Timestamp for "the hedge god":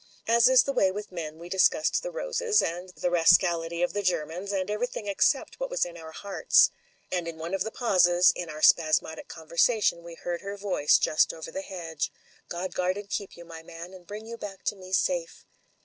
11.51-12.73